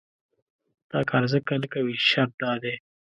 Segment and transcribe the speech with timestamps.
[0.91, 2.75] دا کار ځکه نه کوي چې شرط دا دی.